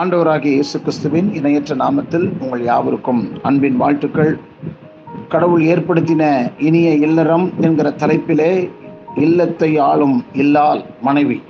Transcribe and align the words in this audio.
ஆண்டவராகிய 0.00 0.56
இயேசு 0.56 0.80
கிறிஸ்துவின் 0.80 1.34
இணையற்ற 1.34 1.74
நாமத்தில் 1.74 2.38
உங்கள் 2.40 2.64
யாவருக்கும் 2.64 3.32
அன்பின் 3.42 3.76
வாழ்த்துக்கள். 3.76 4.38
கடவுள் 5.28 5.62
ஏற்படுத்தின 5.62 6.50
இனிய 6.58 6.90
இல்லறம் 6.94 7.52
என்கிற 7.60 7.90
தலைப்பிலே 7.90 8.70
இல்லத்தை 9.14 9.78
ஆளும் 9.78 10.24
இல்லால் 10.32 10.84
மனைவி 11.00 11.42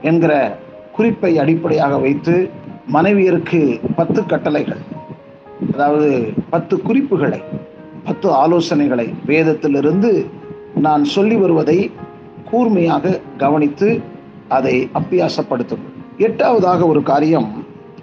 என்கிற 0.00 0.58
குறிப்பை 0.92 1.38
அடிப்படையாக 1.38 1.98
வைத்து 1.98 2.50
மனைவியருக்கு 2.92 3.80
பத்து 3.96 4.26
கட்டளைகள். 4.26 4.82
அதாவது 5.72 6.32
பத்து 6.50 6.80
குறிப்புகளை 6.80 7.40
பத்து 8.04 8.30
ஆலோசனைகளை 8.32 9.14
வேதத்திலிருந்து 9.26 10.26
நான் 10.74 11.04
சொல்லி 11.04 11.36
வருவதை 11.36 11.90
கூர்மையாக 12.50 13.20
கவனித்து 13.36 14.00
அதை 14.48 14.88
அப்பியாசப்படுத்தும் 14.94 15.84
எட்டாவதாக 16.18 16.86
ஒரு 16.86 17.02
காரியம் 17.02 17.60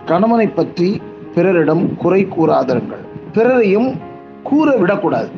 கணவனை 0.10 0.48
பற்றி 0.48 0.90
பிறரிடம் 1.34 1.84
குறை 1.96 2.22
கூறாதிருங்கள். 2.36 3.04
பிறரையும் 3.34 3.90
கூற 4.44 4.68
விடக்கூடாது. 4.76 5.30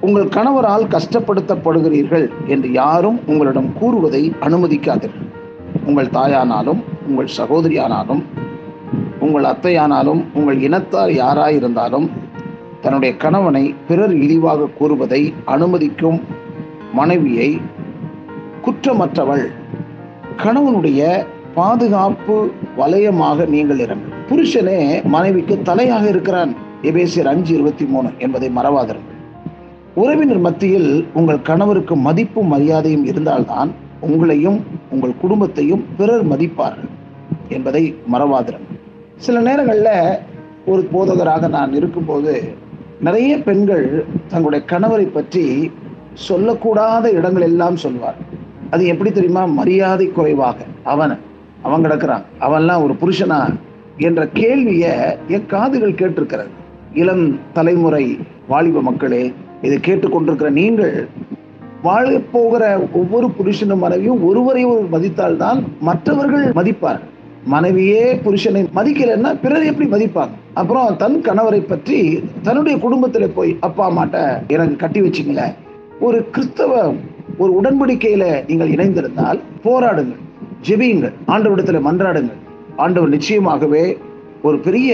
உங்கள் 0.00 0.28
கணவரால் 0.36 0.84
கஷ்டப்படுத்தப்படுகிறீர்கள் 0.94 2.26
என்று 2.46 2.68
யாரும் 2.72 3.18
உங்களிடம் 3.26 3.70
கூறுவதை 3.78 4.22
அனுமதிக்காதீர்கள். 4.40 5.28
உங்கள் 5.86 6.14
தாயானாலும் 6.18 6.80
உங்கள் 7.08 7.34
சகோதரியானாலும் 7.38 8.22
உங்கள் 9.20 9.46
அத்தையானாலும் 9.52 10.22
உங்கள் 10.34 10.60
இனத்தார் 10.66 11.12
யாராயிருந்தாலும் 11.22 12.06
தன்னுடைய 12.80 13.12
கணவனை 13.16 13.64
பிறர் 13.88 14.14
இழிவாக 14.16 14.70
கூறுவதை 14.78 15.22
அனுமதிக்கும் 15.46 16.20
மனைவியை 16.92 17.50
குற்றமற்றவள். 18.64 19.44
கணவனுடைய 20.44 21.02
பாதுகாப்பு 21.54 22.36
வலயமாக 22.76 23.44
நீங்கள் 23.54 23.82
இருங்கள் 23.84 24.09
புருஷனே 24.30 25.04
மனைவிக்கு 25.04 25.58
தலையாக 25.64 26.08
இருக்கிறான். 26.08 26.54
எபேசியர் 26.82 27.24
அஞ்சு 27.24 27.54
இருபத்தி 27.54 27.84
மூணு 27.84 28.10
என்பதை 28.18 28.50
மறவாதிருங்கள் 28.56 29.18
உறவினர் 29.94 30.38
மத்தியில் 30.38 31.06
உங்கள் 31.14 31.42
கணவருக்கு 31.42 31.96
மதிப்பும் 31.96 32.46
மரியாதையும் 32.46 33.04
இருந்தால்தான் 33.04 33.70
உங்களையும் 34.00 34.60
உங்கள் 34.90 35.14
குடும்பத்தையும் 35.20 35.84
பிறர் 35.96 36.26
மதிப்பார்கள் 36.28 36.90
என்பதை 37.48 37.94
மறவாதிருங்கள் 38.12 38.78
சில 39.16 39.40
நேரங்களில் 39.40 40.18
ஒரு 40.66 40.88
போதகராக 40.92 41.48
நான் 41.48 41.72
இருக்கும்போது 41.72 42.54
நிறைய 43.00 43.38
பெண்கள் 43.38 44.04
தங்களுடைய 44.28 44.64
கணவரை 44.68 45.06
பற்றி 45.12 45.70
சொல்லக்கூடாத 46.28 47.04
இடங்கள் 47.04 47.42
எல்லாம் 47.42 47.76
சொல்வார். 47.76 48.14
அது 48.70 48.86
எப்படி 48.86 49.12
தெரியுமா? 49.12 49.44
மரியாதை 49.44 50.06
குறைவாக. 50.08 50.56
அவன் 50.84 51.18
அவன் 51.62 51.84
கிடக்கிறான். 51.84 52.22
அவன்லாம் 52.40 52.82
ஒரு 52.82 52.94
புருஷனா 53.00 53.54
என்ற 54.06 54.20
கேள்வியை 54.40 54.94
என் 55.34 55.50
காதுகள் 55.54 55.98
கேட்டிருக்கிறது. 56.00 56.50
இளம் 57.02 57.26
தலைமுறை 57.52 58.04
வாலிப 58.50 58.82
மக்களே 58.88 59.22
இதை 59.66 59.76
கேட்டுக்கொண்டிருக்கிற 59.86 60.50
நீங்கள் 60.60 60.94
வாழ 61.82 62.06
போகிற 62.32 62.62
ஒவ்வொரு 63.00 63.26
புருஷனும் 63.38 63.82
மனைவியும் 63.84 64.22
ஒருவரை 64.28 64.62
ஒரு 64.72 64.82
மதித்தால்தான் 64.94 65.60
மற்றவர்கள் 65.88 66.46
மதிப்பார் 66.58 67.00
மனைவியே 67.52 68.02
புருஷனை 68.24 68.62
மதிக்கலைன்னா 68.78 69.30
பிறர் 69.42 69.68
எப்படி 69.70 69.86
மதிப்பாங்க? 69.94 70.34
அப்புறம் 70.60 70.98
தன் 71.02 71.16
கணவரை 71.28 71.60
பற்றி 71.68 71.98
தன்னுடைய 72.42 72.76
குடும்பத்துல 72.84 73.28
போய் 73.36 73.52
அப்பா 73.60 73.84
அம்மாட்ட 73.90 74.18
எனக்கு 74.56 74.76
கட்டி 74.76 75.00
வச்சிங்கள 75.00 75.44
ஒரு 76.00 76.20
கிறிஸ்தவ 76.34 76.82
ஒரு 77.38 77.50
உடன்படிக்கையில 77.60 78.26
நீங்கள் 78.46 78.74
இணைந்திருந்தால் 78.74 79.40
போராடுங்கள் 79.64 80.22
ஜெபியுங்கள் 80.68 81.16
ஆண்டவிடத்தில் 81.26 81.86
மன்றாடுங்கள். 81.86 82.40
ஆண்டவர் 82.84 83.14
நிச்சயமாகவே 83.16 83.84
ஒரு 84.48 84.56
பெரிய 84.66 84.90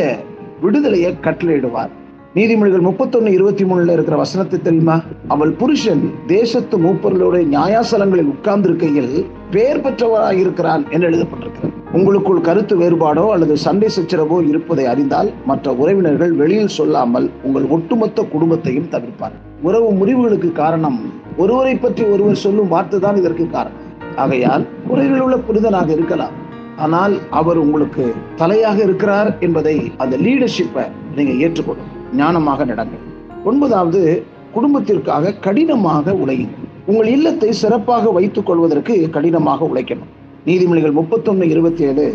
விடுதலையை 0.65 1.13
கட்டளையிடுவார். 1.27 1.93
நீதிமொழிகள் 2.37 2.87
முப்பத்தொன்னு 2.87 3.31
இருபத்தி 3.37 3.65
மூணுல 3.65 3.95
இருக்கிற 3.97 4.17
வசனத்தை 4.23 4.59
தெரியுமா? 4.63 4.97
அவள் 5.35 5.53
புருஷன் 5.61 6.03
தேசத்து 6.33 6.77
மூப்பர்களுடைய 6.85 7.45
நியாயாசலங்களில் 7.55 8.31
உட்கார்ந்திருக்கையில் 8.33 9.13
பெயர் 9.55 9.83
பெற்றவராக 9.85 10.37
இருக்கிறான் 10.43 10.83
என்று 10.91 11.09
எழுதப்பட்டிருக்கிறது. 11.11 11.73
உங்களுக்குள் 11.99 12.47
கருத்து 12.49 12.75
வேறுபாடோ 12.83 13.25
அல்லது 13.35 13.55
சண்டை 13.67 13.89
சச்சரவோ 13.97 14.39
இருப்பதை 14.51 14.87
அறிந்தால் 14.93 15.31
மற்ற 15.51 15.75
உறவினர்கள் 15.83 16.33
வெளியில் 16.41 16.75
சொல்லாமல் 16.79 17.29
உங்கள் 17.49 17.69
ஒட்டுமொத்த 17.77 18.25
குடும்பத்தையும் 18.35 18.91
தவிர்ப்பார். 18.95 19.37
உறவு 19.69 19.91
முறிவுகளுக்கு 20.01 20.51
காரணம் 20.63 20.99
ஒருவரை 21.45 21.77
பற்றி 21.77 22.05
ஒருவர் 22.15 22.43
சொல்லும் 22.45 22.73
வார்த்தை 22.75 23.01
தான் 23.07 23.21
இதற்கு 23.23 23.47
காரணம். 23.57 23.85
ஆகையால் 24.25 24.67
குறைகள் 24.89 25.25
உள்ள 25.27 25.39
புரிதனாக 25.49 25.91
இருக்கலாம். 25.99 26.35
ஆனால் 26.77 27.15
அவர் 27.31 27.57
உங்களுக்கு 27.57 28.05
தலையாக 28.37 28.79
இருக்கிறார் 28.83 29.39
என்பதை 29.41 29.93
அந்த 29.97 30.17
லீடர்ஷிப்பை 30.17 30.85
நீங்க 31.17 31.33
ஏற்றுக்கொள்ளும். 31.45 31.91
ஞானமாக 32.17 32.65
நடங்க 32.65 32.97
ஒன்பதாவது 33.45 34.25
குடும்பத்திற்காக 34.53 35.35
கடினமாக 35.47 36.13
உழையுங்கள். 36.13 36.67
உங்கள் 36.87 37.07
இல்லத்தை 37.07 37.53
சிறப்பாக 37.53 38.11
வைத்துக் 38.11 38.47
கொள்வதற்கு 38.47 39.11
கடினமாக 39.11 39.65
உழைக்கணும். 39.65 40.13
நீதிமொழிகள் 40.47 40.99
முப்பத்தொன்னு 40.99 41.43
இருபத்தி 41.43 41.85
ஏழு 41.85 42.07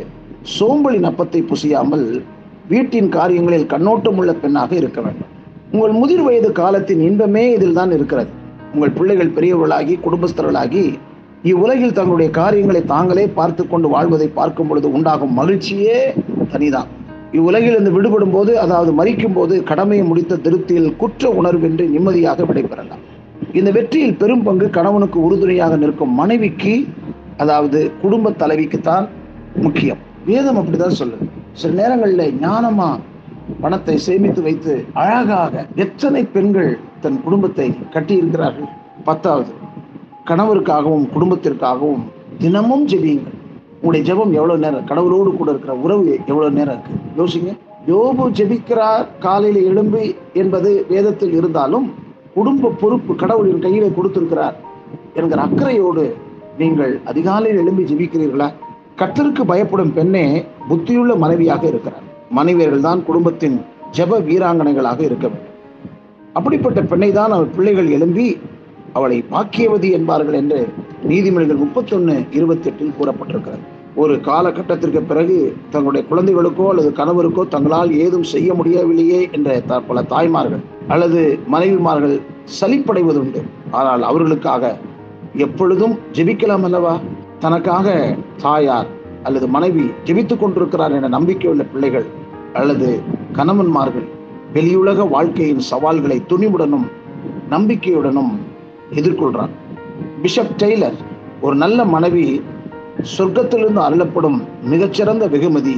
சோம்பலின் 0.60 1.08
அப்பத்தை 1.10 1.42
புசியாமல் 1.52 2.06
வீட்டின் 2.68 3.10
காரியங்களில் 3.10 3.66
கண்ணோட்டம் 3.66 4.18
உள்ள 4.18 4.34
பெண்ணாக 4.34 4.76
இருக்க 4.76 5.02
வேண்டும். 5.02 5.32
உங்கள் 5.72 5.92
முதிர் 5.92 6.24
வயது 6.24 6.52
காலத்தின் 6.52 7.02
இன்பமே 7.02 7.44
இதில் 7.52 7.74
தான் 7.74 7.92
இருக்கிறது. 7.92 8.32
உங்கள் 8.74 8.92
பிள்ளைகள் 8.92 9.36
பெரியவர்களாகி 9.36 9.96
குடும்பஸ்தர்களாகி 10.06 10.84
இவ்வுலகில் 11.44 11.94
தங்களுடைய 11.94 12.31
காரியங்களை 12.31 12.85
தாங்களே 12.85 13.28
பார்த்து 13.28 13.68
கொண்டு 13.68 13.88
வாழ்வதை 13.88 14.28
பார்க்கும் 14.28 14.68
பொழுது 14.68 14.91
உண்டாகும் 14.91 15.38
மகிழ்ச்சியே 15.40 16.00
தனிதான். 16.53 16.90
இவ்வுலகில் 17.31 17.72
இருந்து 17.72 17.91
விடுபடும் 17.91 18.31
போது 18.31 18.59
அதாவது 18.59 18.91
மறிக்கும் 18.91 19.34
போது 19.34 19.63
கடமையை 19.63 20.06
முடித்த 20.06 20.38
திருப்தியில் 20.38 20.96
குற்ற 20.96 21.29
உணர்வின்றி 21.29 21.85
நிம்மதியாக 21.90 22.44
விடைபெறலாம். 22.44 23.02
இந்த 23.53 23.72
வெற்றியில் 23.72 24.16
பெரும் 24.16 24.44
பங்கு 24.44 24.69
கணவனுக்கு 24.69 25.19
உறுதுணையாக 25.22 25.75
நிற்கும் 25.75 26.13
மனைவிக்கு 26.13 26.88
அதாவது 27.38 27.91
குடும்ப 28.02 28.29
தலைவிக்குத்தான் 28.31 29.08
முக்கியம். 29.56 29.97
வேதம் 30.25 30.58
அப்படிதான் 30.58 31.00
சொல்லுது. 31.00 31.25
சில 31.53 31.73
நேரங்களில் 31.81 32.35
ஞானமா 32.41 32.90
பணத்தை 33.62 33.97
சேமித்து 33.97 34.41
வைத்து 34.41 34.85
அழகாக 34.94 35.66
எத்தனை 35.75 36.23
பெண்கள் 36.23 36.79
தன் 37.02 37.23
குடும்பத்தை 37.23 37.69
கட்டியிருக்கிறார்கள்? 37.94 38.69
பத்தாவது. 39.03 39.61
கணவருக்காகவும் 40.30 41.06
குடும்பத்திற்காகவும் 41.16 42.04
தினமும் 42.40 42.88
ஜெபியுங்கள். 42.88 43.38
உங்களுடைய 43.76 44.02
ஜெபம் 44.08 44.34
எவ்வளவு 44.34 44.59
நேரம்? 44.59 44.86
கடவுளோடு 44.86 45.30
கூட 45.38 45.50
இருக்கிற 45.50 45.76
உறவு 45.76 46.20
எவ்வளவு 46.26 46.56
நேரம் 46.58 46.76
இருக்கு? 46.76 46.94
யோசிங்க. 47.20 47.52
யோபு 47.88 48.24
ஜெபிக்கிறார் 48.38 49.06
காலையில 49.20 49.70
எழும்பி 49.70 50.16
என்பது 50.34 50.86
வேதத்தில் 50.90 51.34
இருந்தாலும் 51.34 51.94
குடும்ப 52.34 52.74
பொறுப்பு 52.82 53.16
கடவுளின் 53.16 53.59
கையிலே 53.59 53.92
கொடுத்திருக்கிறார் 53.96 54.56
என்கிற 55.14 55.42
அக்கறையோடு 55.42 56.16
நீங்கள் 56.58 57.00
அதிகாலையில் 57.06 57.62
எழும்பி 57.62 57.84
ஜெபிக்கிறீர்களா? 57.84 58.52
கத்தருக்கு 58.98 59.44
பயப்படும் 59.46 59.94
பெண்ணே 59.94 60.46
புத்தியுள்ள 60.70 61.18
மனைவியாக 61.18 61.68
இருக்கிறார். 61.68 62.03
மனைவியர்கள் 62.36 62.88
தான் 62.88 63.06
குடும்பத்தின் 63.06 63.62
ஜெப 63.92 64.20
வீராங்கனைகளாக 64.20 65.00
இருக்க 65.00 65.28
வேண்டும். 65.28 65.56
அப்படிப்பட்ட 66.34 66.82
பெண்ணை 66.82 67.12
தான் 67.12 67.32
அவர் 67.32 67.56
பிள்ளைகள் 67.56 67.88
எழும்பி 67.88 68.38
அவளை 68.94 69.18
பாக்கியவதி 69.31 69.90
என்பார்கள் 69.97 70.38
என்று 70.40 70.59
நீதிமொழிகள் 71.09 71.62
முப்பத்தொன்னு 71.63 72.16
இருபத்தி 72.31 72.69
எட்டில் 72.69 72.97
கூறப்பட்டிருக்கிறது. 73.00 73.63
ஒரு 73.96 74.13
காலகட்டத்திற்கு 74.28 75.02
பிறகு 75.02 75.38
தங்களுடைய 75.69 76.03
குழந்தைகளுக்கோ 76.09 76.66
அல்லது 76.72 76.90
கணவருக்கோ 77.00 77.44
தங்களால் 77.47 77.91
ஏதும் 78.03 78.28
செய்ய 78.34 78.53
முடியவில்லையே 78.53 79.22
என்ற 79.31 79.59
பல 79.90 80.03
தாய்மார்கள் 80.13 80.63
அல்லது 80.88 81.22
மனைவிமார்கள் 81.53 82.16
சலிப்படைவதுண்டு. 82.59 83.41
ஆனால் 83.72 84.03
அவர்களுக்காக 84.03 84.73
எப்பொழுதும் 85.46 85.96
ஜெபிக்கலாம் 86.11 86.66
அல்லவா? 86.70 86.94
தனக்காக 87.40 88.17
தாயார் 88.41 88.90
அல்லது 89.23 89.47
மனைவி 89.47 89.84
ஜெபித்துக் 90.03 90.40
கொண்டிருக்கிறார் 90.40 90.91
என 90.91 91.09
நம்பிக்கையுள்ள 91.17 91.64
பிள்ளைகள் 91.73 92.08
அல்லது 92.53 92.87
கணவன்மார்கள் 93.37 94.08
வெளியுலக 94.53 95.09
வாழ்க்கையின் 95.09 95.64
சவால்களை 95.72 96.17
துணிவுடனும் 96.29 96.87
நம்பிக்கையுடனும் 97.49 98.34
எதிர்கொள்கிறான் 98.96 99.53
பிஷப் 100.22 100.55
டெய்லர் 100.58 100.97
ஒரு 101.41 101.55
நல்ல 101.55 101.85
மனைவி 101.85 102.26
சொர்க்கத்திலிருந்து 103.17 103.82
அருளப்படும் 103.88 104.40
மிகச்சிறந்த 104.64 105.28
வெகுமதி 105.28 105.76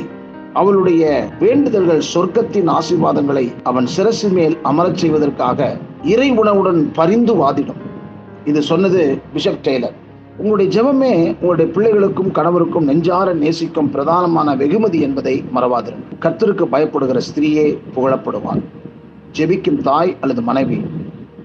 அவளுடைய 0.53 1.03
வேண்டுதல்கள் 1.39 2.01
சொர்க்கத்தின் 2.13 2.69
ஆசீர்வாதங்களை 2.77 3.45
அவன் 3.63 3.87
சிரசு 3.97 4.31
மேல் 4.31 4.57
அமரச் 4.63 4.97
செய்வதற்காக 4.97 5.77
இறை 6.03 6.29
உணவுடன் 6.31 6.91
பரிந்து 6.91 7.33
வாதிடும். 7.35 7.81
இது 8.45 8.61
சொன்னது 8.61 9.19
பிஷப் 9.33 9.63
டெய்லர் 9.63 9.97
உங்களுடைய 10.37 10.67
ஜெபமே 10.75 11.13
உங்களுடைய 11.41 11.67
பிள்ளைகளுக்கும் 11.75 12.31
கணவருக்கும் 12.31 12.87
நெஞ்சார 12.89 13.33
நேசிக்கும் 13.33 13.91
பிரதானமான 13.93 14.55
வெகுமதி 14.57 15.01
என்பதை 15.01 15.43
மறவாதிருங்கள் 15.55 16.21
கர்த்தருக்கு 16.21 16.65
பயப்படுகிற 16.75 17.21
ஸ்திரீயே 17.29 17.67
புகழப்படுவார். 17.95 18.63
ஜெபிக்கும் 19.37 19.81
தாய் 19.81 20.15
அல்லது 20.19 20.41
மனைவி 20.41 20.79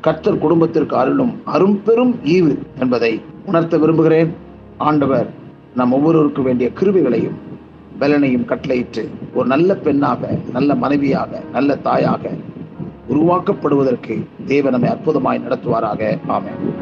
கர்த்தர் 0.00 0.38
குடும்பத்திற்கு 0.38 0.96
அருளும் 0.96 1.32
அரும்பெரும் 1.46 2.12
ஈவு 2.24 2.58
என்பதை 2.78 3.20
உணர்த்த 3.44 3.78
விரும்புகிறேன். 3.78 4.30
ஆண்டவர் 4.76 5.28
நம் 5.74 5.92
ஒவ்வொருவருக்கும் 5.92 6.44
வேண்டிய 6.44 6.70
கிருவிகளையும் 6.80 7.38
பலனையும் 8.00 8.44
கட்டளையிட்டு 8.44 9.08
ஒரு 9.34 9.46
நல்ல 9.46 9.74
பெண்ணாக 9.74 10.30
நல்ல 10.52 10.74
மனைவியாக 10.74 11.40
நல்ல 11.52 11.76
தாயாக 11.76 12.30
உருவாக்கப்படுவதற்கு 13.08 14.14
தேவ 14.46 14.70
நம்மை 14.70 14.90
அற்புதமாய் 14.90 15.44
நடத்துவாராக. 15.46 16.18
ஆமென். 16.26 16.77